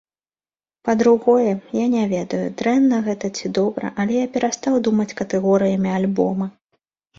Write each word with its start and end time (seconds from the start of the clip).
Па-другое, 0.87 1.51
я 1.79 1.83
не 1.95 2.05
ведаю, 2.13 2.39
дрэнна 2.63 2.97
гэта 3.09 3.31
ці 3.41 3.53
добра, 3.59 3.93
але 4.05 4.19
я 4.25 4.33
перастаў 4.33 4.81
думаць 4.91 5.09
катэгорыямі 5.23 5.89
альбома. 6.03 6.53